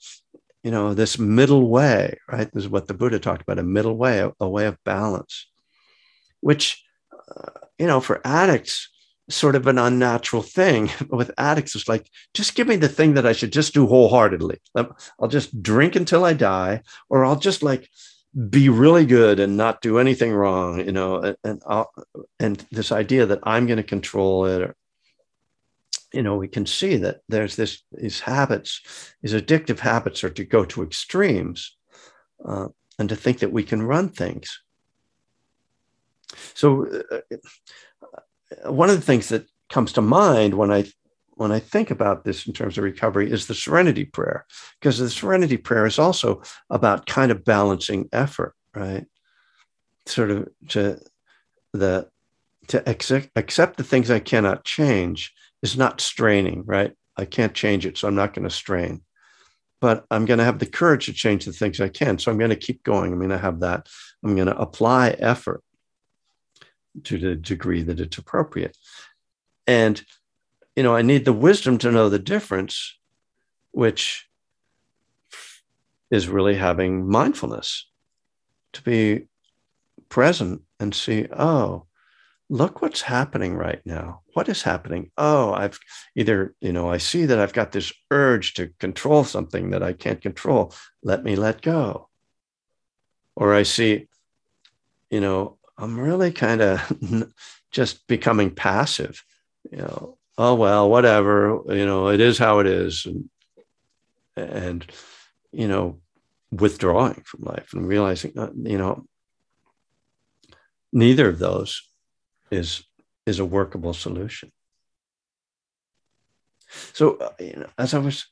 [0.64, 2.52] you know, this middle way, right?
[2.52, 5.48] This is what the Buddha talked about a middle way, a, a way of balance,
[6.40, 8.90] which, uh, you know, for addicts,
[9.30, 10.90] sort of an unnatural thing.
[11.10, 14.60] With addicts, it's like, just give me the thing that I should just do wholeheartedly.
[14.76, 17.90] I'll just drink until I die, or I'll just like
[18.50, 21.86] be really good and not do anything wrong, you know, and and,
[22.40, 24.76] and this idea that I'm going to control it, or
[26.14, 28.82] you know, we can see that there's this these habits,
[29.22, 31.76] these addictive habits, are to go to extremes,
[32.46, 32.68] uh,
[32.98, 34.62] and to think that we can run things.
[36.54, 40.86] So, uh, uh one of the things that comes to mind when I
[41.42, 44.46] when I think about this in terms of recovery is the serenity prayer,
[44.80, 49.08] because the serenity prayer is also about kind of balancing effort, right?
[50.06, 51.00] Sort of to
[51.74, 52.08] the
[52.68, 56.94] to accept, the things I cannot change is not straining, right?
[57.18, 59.02] I can't change it, so I'm not going to strain.
[59.80, 62.20] But I'm going to have the courage to change the things I can.
[62.20, 63.12] So I'm going to keep going.
[63.12, 63.88] I'm going to have that.
[64.24, 65.64] I'm going to apply effort
[67.06, 68.78] to the degree that it's appropriate.
[69.66, 70.02] And
[70.82, 72.98] you know, I need the wisdom to know the difference,
[73.70, 74.28] which
[76.10, 77.88] is really having mindfulness
[78.74, 79.28] to be
[80.10, 81.86] present and see, oh,
[82.50, 84.22] look what's happening right now.
[84.34, 85.12] What is happening?
[85.20, 85.78] Oh, I've
[86.16, 89.94] either, you know, I see that I've got this urge to control something that I
[89.94, 90.74] can't control.
[91.04, 92.10] Let me let go.
[93.36, 94.08] Or I see,
[95.12, 97.32] you know, I'm really kind of
[97.72, 99.24] just becoming passive.
[99.72, 103.06] You know, oh well whatever you know it is how it is.
[103.06, 103.30] And
[104.36, 104.86] and
[105.52, 106.00] you know
[106.52, 109.06] withdrawing from life and realizing uh, you know
[110.92, 111.82] neither of those
[112.50, 112.84] is
[113.26, 114.52] is a workable solution.
[116.94, 118.26] So uh, you know, as i was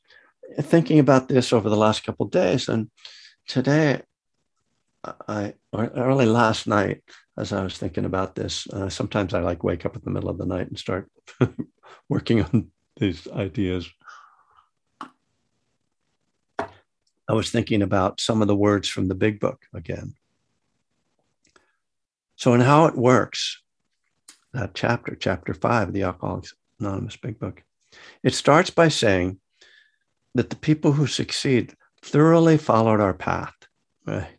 [0.62, 2.90] thinking about this over the last couple days and
[3.48, 4.02] today
[5.28, 7.02] i early last night
[7.38, 10.30] as i was thinking about this uh, sometimes i like wake up in the middle
[10.30, 11.10] of the night and start
[12.10, 13.90] working on these ideas.
[16.60, 20.16] I was thinking about some of the words from the big book again.
[22.36, 23.62] So, in how it works,
[24.54, 27.64] that chapter, chapter five of the Alcoholics Anonymous Big Book,
[28.24, 29.40] it starts by saying
[30.36, 33.54] that the people who succeed thoroughly followed our path.
[34.08, 34.39] Right.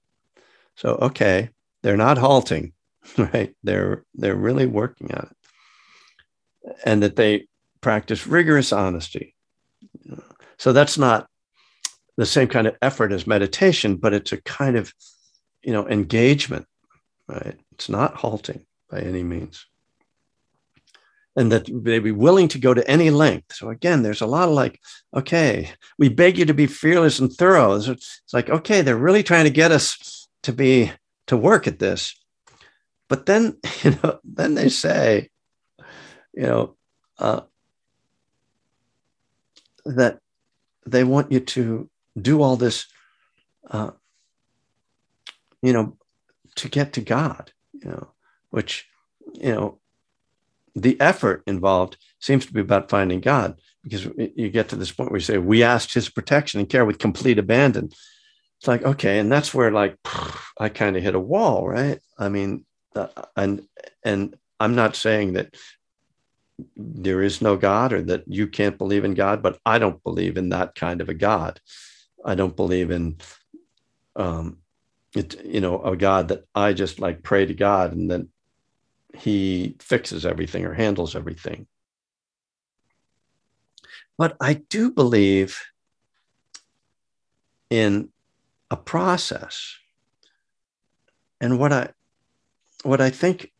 [0.80, 1.50] So, okay,
[1.82, 2.72] they're not halting,
[3.18, 3.54] right?
[3.62, 7.48] They're they're really working at it, and that they
[7.82, 9.34] practice rigorous honesty.
[10.56, 11.26] So that's not
[12.16, 14.94] the same kind of effort as meditation, but it's a kind of
[15.62, 16.64] you know engagement,
[17.28, 17.60] right?
[17.72, 19.66] It's not halting by any means.
[21.36, 23.54] And that they be willing to go to any length.
[23.54, 24.80] So again, there's a lot of like,
[25.14, 27.74] okay, we beg you to be fearless and thorough.
[27.74, 30.92] It's like, okay, they're really trying to get us to be
[31.26, 32.14] to work at this.
[33.08, 35.30] But then, you know, then they say,
[36.32, 36.76] you know,
[37.18, 37.42] uh,
[39.84, 40.18] that
[40.86, 41.88] they want you to
[42.20, 42.86] do all this,
[43.70, 43.90] uh,
[45.62, 45.96] you know,
[46.56, 48.10] to get to God, you know,
[48.50, 48.86] which,
[49.34, 49.80] you know,
[50.74, 55.10] the effort involved seems to be about finding God because you get to this point
[55.10, 57.90] where you say, we asked his protection and care with complete abandon.
[58.60, 59.18] It's like, okay.
[59.18, 59.96] And that's where like,
[60.58, 61.98] I kind of hit a wall, right?
[62.18, 63.66] I mean, uh, and,
[64.04, 65.54] and I'm not saying that
[66.76, 70.36] there is no God or that you can't believe in God, but I don't believe
[70.36, 71.58] in that kind of a God.
[72.22, 73.16] I don't believe in,
[74.14, 74.58] um,
[75.16, 78.28] it, you know, a God that I just like pray to God and then
[79.14, 81.66] he fixes everything or handles everything.
[84.18, 85.62] But I do believe
[87.70, 88.10] in
[88.70, 89.76] a process.
[91.40, 91.90] And what I
[92.82, 93.50] what I think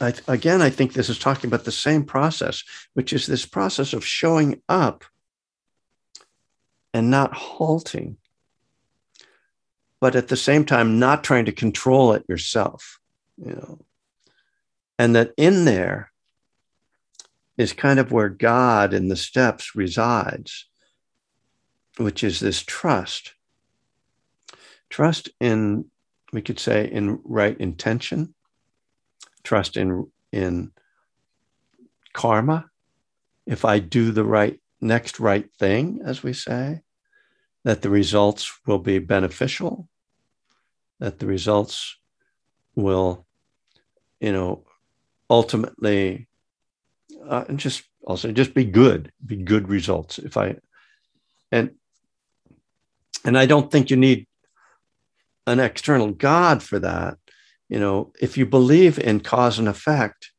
[0.00, 3.92] I, again, I think this is talking about the same process, which is this process
[3.92, 5.04] of showing up
[6.92, 8.16] and not halting,
[10.00, 12.98] but at the same time, not trying to control it yourself,
[13.36, 13.78] you know.
[14.98, 16.10] And that in there
[17.58, 20.66] is kind of where God in the steps resides,
[21.96, 23.34] which is this trust.
[24.90, 25.86] Trust in,
[26.32, 28.34] we could say, in right intention,
[29.42, 30.72] trust in, in
[32.12, 32.70] karma.
[33.46, 36.82] If I do the right, next right thing, as we say,
[37.64, 39.88] that the results will be beneficial,
[40.98, 41.96] that the results
[42.74, 43.26] will,
[44.20, 44.64] you know,
[45.28, 46.28] ultimately
[47.28, 50.18] uh, just also just be good, be good results.
[50.18, 50.56] If I
[51.50, 51.72] and
[53.24, 54.26] and I don't think you need
[55.46, 57.18] an external God for that.
[57.68, 60.30] You know, if you believe in cause and effect,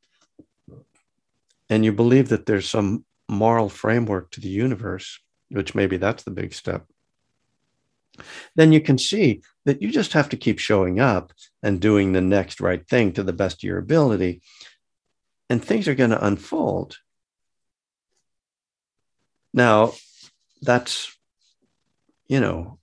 [1.69, 6.31] and you believe that there's some moral framework to the universe, which maybe that's the
[6.31, 6.85] big step,
[8.55, 12.21] then you can see that you just have to keep showing up and doing the
[12.21, 14.41] next right thing to the best of your ability
[15.49, 16.97] and things are going to unfold.
[19.53, 19.93] Now,
[20.61, 21.15] that's,
[22.27, 22.79] you know,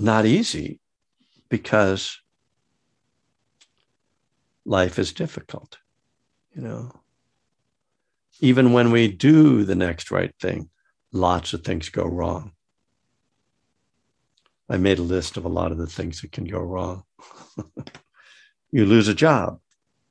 [0.00, 0.80] not easy
[1.48, 2.20] because
[4.64, 5.78] life is difficult,
[6.54, 6.92] you know.
[8.40, 10.70] Even when we do the next right thing,
[11.12, 12.52] lots of things go wrong.
[14.68, 17.02] I made a list of a lot of the things that can go wrong.
[18.70, 19.60] you lose a job,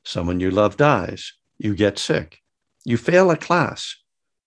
[0.04, 1.34] Someone you love dies.
[1.58, 2.40] You get sick.
[2.84, 3.96] You fail a class.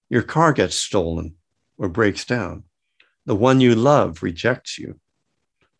[0.08, 1.36] Your car gets stolen
[1.78, 2.64] or breaks down.
[3.26, 4.98] The one you love rejects you.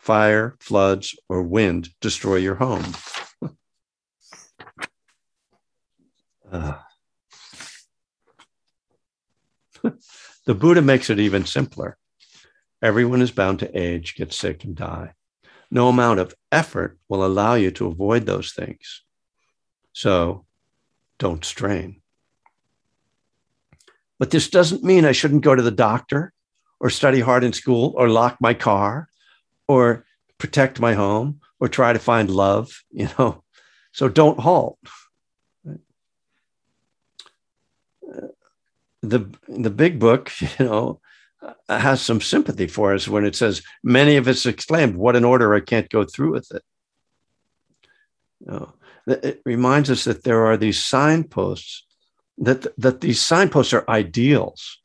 [0.03, 2.85] Fire, floods, or wind destroy your home.
[6.51, 6.79] uh.
[10.45, 11.97] the Buddha makes it even simpler.
[12.83, 15.13] Everyone is bound to age, get sick, and die.
[15.71, 19.05] No amount of effort will allow you to avoid those things.
[19.93, 20.47] So
[21.21, 22.03] don't strain.
[24.19, 26.33] But this doesn't mean I shouldn't go to the doctor
[26.81, 29.09] or study hard in school or lock my car
[29.73, 30.05] or
[30.39, 33.43] protect my home or try to find love, you know.
[33.93, 34.79] So don't halt.
[38.09, 38.29] Uh,
[39.03, 41.01] the the big book, you know,
[41.43, 45.25] uh, has some sympathy for us when it says many of us exclaimed, "What an
[45.25, 45.55] order!
[45.55, 46.63] I can't go through with it."
[48.41, 48.73] You know,
[49.07, 51.87] it reminds us that there are these signposts,
[52.39, 54.79] that, that these signposts are ideals,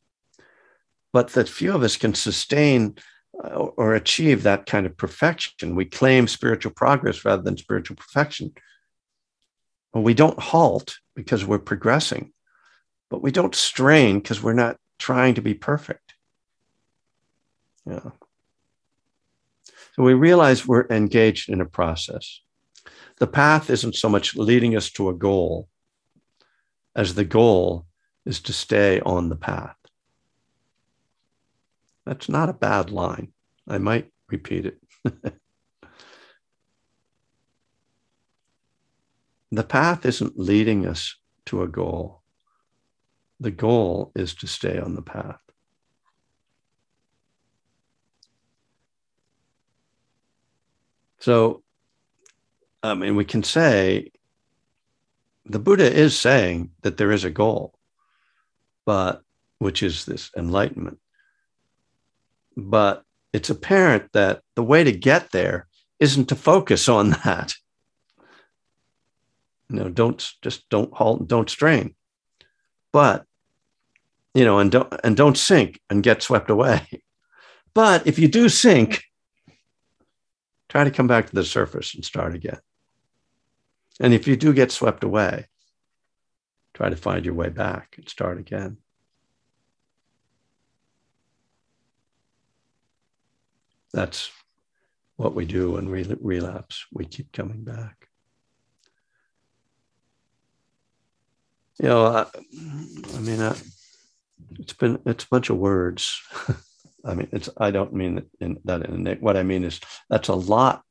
[1.14, 2.96] but that few of us can sustain
[3.44, 5.76] or achieve that kind of perfection.
[5.76, 8.54] We claim spiritual progress rather than spiritual perfection.
[9.94, 12.34] Well, we don't halt because we're progressing.
[13.10, 16.14] but we don't strain because we're not trying to be perfect.
[17.86, 18.12] Yeah.
[19.96, 22.42] So we realize we're engaged in a process.
[23.18, 25.70] The path isn't so much leading us to a goal
[26.96, 27.86] as the goal
[28.26, 29.77] is to stay on the path.
[32.08, 33.34] That's not a bad line.
[33.68, 34.80] I might repeat it.
[39.52, 42.22] the path isn't leading us to a goal.
[43.42, 45.42] The goal is to stay on the path.
[51.20, 51.62] So,
[52.82, 54.14] I mean, we can say
[55.46, 57.78] the Buddha is saying that there is a goal,
[58.86, 59.24] but
[59.60, 61.00] which is this enlightenment.
[62.58, 65.68] But it's apparent that the way to get there
[66.00, 67.54] isn't to focus on that.
[69.70, 71.96] You know, don't just don't halt, don't strain.
[72.92, 73.26] But
[74.34, 76.88] you know, and don't and don't sink and get swept away.
[77.74, 79.04] But if you do sink,
[80.68, 82.58] try to come back to the surface and start again.
[84.00, 85.46] And if you do get swept away,
[86.74, 88.78] try to find your way back and start again.
[93.98, 94.30] That's
[95.16, 96.86] what we do when we relapse.
[96.94, 98.08] We keep coming back.
[101.82, 102.26] You know, I,
[103.16, 103.56] I mean, I,
[104.60, 106.22] it's been it's a bunch of words.
[107.06, 109.80] I mean, it's I don't mean in, that in a what I mean is
[110.12, 110.84] that's a lot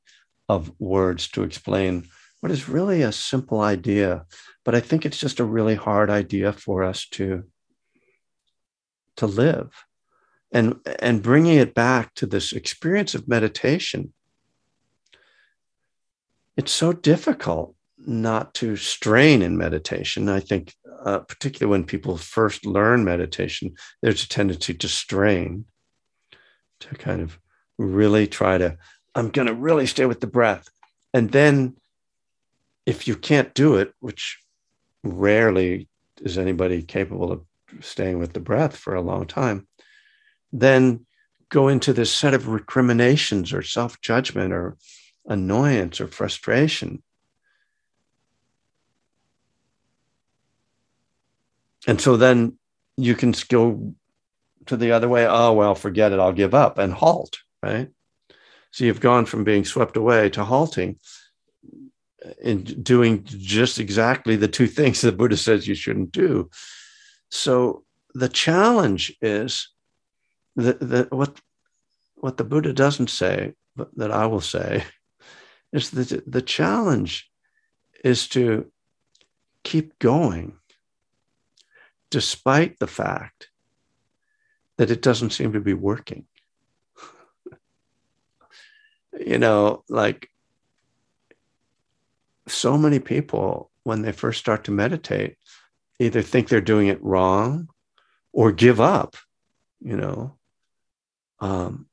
[0.48, 2.08] of words to explain
[2.40, 4.26] what is really a simple idea,
[4.64, 7.44] but I think it's just a really hard idea for us to
[9.14, 9.85] to live
[10.52, 14.12] and and bringing it back to this experience of meditation
[16.56, 20.28] it's so difficult not to strain in meditation.
[20.28, 20.74] I think
[21.04, 25.66] uh, particularly when people first learn meditation there's a tendency to strain
[26.80, 27.38] to kind of
[27.78, 28.76] really try to
[29.14, 30.68] i'm going to really stay with the breath.
[31.12, 31.76] And then
[32.86, 34.38] if you can't do it which
[35.02, 35.88] rarely
[36.22, 37.42] is anybody capable of
[37.80, 39.66] staying with the breath for a long time
[40.52, 41.06] then
[41.48, 44.76] go into this set of recriminations or self judgment or
[45.26, 47.02] annoyance or frustration.
[51.86, 52.58] And so then
[52.96, 53.94] you can go
[54.66, 55.26] to the other way.
[55.26, 56.18] Oh, well, forget it.
[56.18, 57.88] I'll give up and halt, right?
[58.72, 60.98] So you've gone from being swept away to halting
[62.44, 66.50] and doing just exactly the two things the Buddha says you shouldn't do.
[67.30, 67.84] So
[68.14, 69.68] the challenge is
[70.56, 71.40] the, the, what,
[72.14, 74.84] what the Buddha doesn't say, but that I will say,
[75.72, 77.30] is that the challenge
[78.02, 78.70] is to
[79.62, 80.56] keep going
[82.10, 83.50] despite the fact
[84.76, 86.26] that it doesn't seem to be working.
[89.26, 90.30] you know, like
[92.46, 95.36] so many people, when they first start to meditate,
[95.98, 97.68] either think they're doing it wrong
[98.32, 99.16] or give up,
[99.80, 100.36] you know,
[101.40, 101.86] um,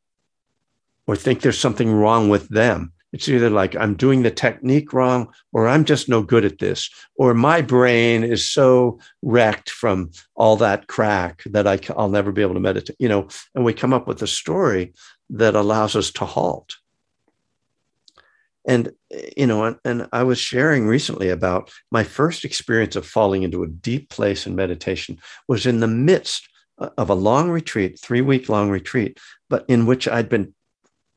[1.08, 2.94] or think there's something wrong with them.
[3.12, 6.90] It's either like I'm doing the technique wrong, or I'm just no good at this,
[7.16, 12.42] or my brain is so wrecked from all that crack that I, I'll never be
[12.42, 12.96] able to meditate.
[12.98, 14.94] You know, and we come up with a story
[15.30, 16.76] that allows us to halt.
[18.66, 18.94] And
[19.38, 23.62] you know, and, and I was sharing recently about my first experience of falling into
[23.62, 26.48] a deep place in meditation was in the midst
[26.98, 29.20] of a long retreat, three week long retreat,
[29.50, 30.54] but in which I'd been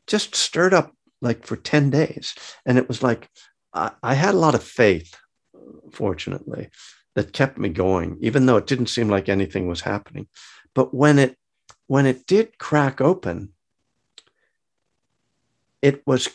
[0.06, 2.34] just stirred up like for 10 days.
[2.64, 3.28] And it was like,
[3.72, 5.16] I, I had a lot of faith,
[5.92, 6.68] fortunately,
[7.14, 10.28] that kept me going, even though it didn't seem like anything was happening.
[10.74, 11.36] But when it,
[11.86, 13.52] when it did crack open,
[15.82, 16.28] it was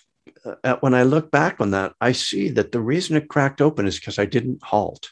[0.63, 3.85] uh, when I look back on that, I see that the reason it cracked open
[3.85, 5.11] is because I didn't halt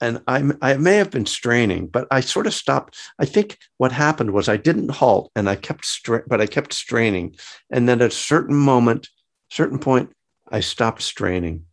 [0.00, 2.98] and I, I may have been straining, but I sort of stopped.
[3.18, 6.72] I think what happened was I didn't halt, and I kept stra- but I kept
[6.72, 7.36] straining,
[7.70, 9.08] and then at a certain moment,
[9.50, 10.12] certain point,
[10.48, 11.64] I stopped straining,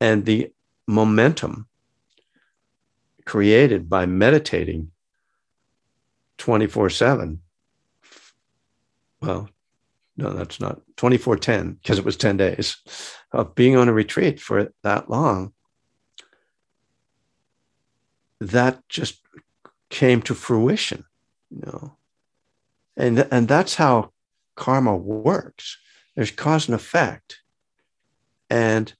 [0.00, 0.52] and the
[0.86, 1.68] momentum
[3.24, 4.90] created by meditating
[6.38, 7.42] 24 7
[9.20, 9.50] well
[10.16, 12.78] no that's not 24 10 because it was 10 days
[13.32, 15.52] of being on a retreat for that long
[18.40, 19.20] that just
[19.90, 21.04] came to fruition,
[21.50, 21.96] you know.
[22.96, 24.12] And, and that's how
[24.56, 25.78] karma works.
[26.14, 27.40] There's cause and effect.
[28.50, 28.92] And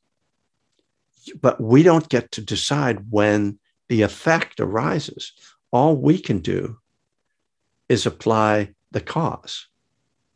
[1.41, 3.59] but we don't get to decide when
[3.89, 5.33] the effect arises.
[5.71, 6.79] All we can do
[7.89, 9.67] is apply the cause.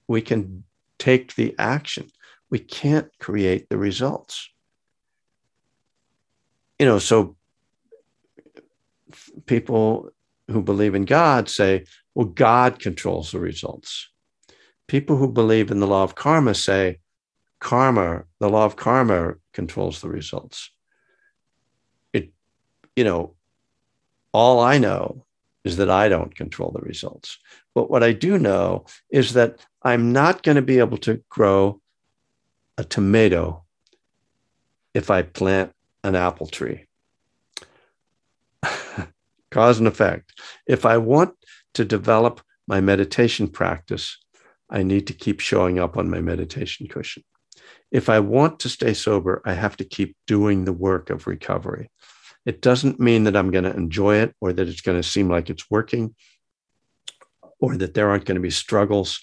[0.06, 0.64] We can
[0.98, 2.10] take the action.
[2.50, 4.48] We can't create the results.
[6.78, 7.36] You know, so
[9.46, 10.10] people
[10.48, 14.08] who believe in God say, well, God controls the results.
[14.86, 16.98] People who believe in the law of karma say,
[17.60, 20.70] karma, the law of karma controls the results.
[22.12, 22.32] It,
[22.96, 23.34] you know,
[24.32, 25.24] all I know
[25.64, 27.38] is that I don't control the results.
[27.74, 31.80] But what I do know is that I'm not going to be able to grow
[32.76, 33.64] a tomato
[34.94, 35.72] if I plant
[36.04, 36.86] an apple tree.
[39.52, 40.32] Cause and effect.
[40.66, 41.34] If I want
[41.74, 44.18] to develop my meditation practice,
[44.70, 47.22] I need to keep showing up on my meditation cushion.
[47.90, 51.90] If I want to stay sober, I have to keep doing the work of recovery.
[52.46, 55.28] It doesn't mean that I'm going to enjoy it or that it's going to seem
[55.28, 56.14] like it's working
[57.60, 59.20] or that there aren't going to be struggles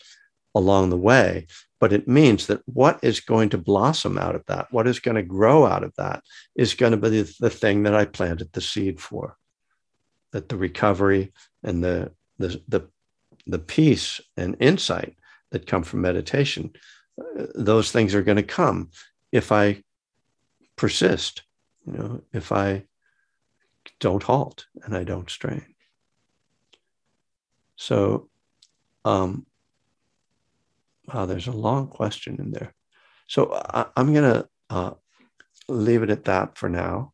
[0.53, 1.47] along the way.
[1.79, 5.15] But it means that what is going to blossom out of that, what is going
[5.15, 6.21] to grow out of that,
[6.55, 9.38] is going to be the thing that I planted the seed for.
[10.31, 12.87] That the recovery and the, the, the,
[13.47, 15.15] the peace and insight
[15.51, 16.71] that come from meditation,
[17.19, 18.89] uh, those things are going to come
[19.31, 19.83] if I
[20.75, 21.43] persist,
[21.85, 22.85] you know, if I
[23.99, 25.75] don't halt and I don't strain.
[27.75, 28.29] So,
[29.05, 29.45] um,
[31.07, 32.73] wow, there's a long question in there.
[33.27, 34.91] So I, am going to uh,
[35.67, 37.13] leave it at that for now.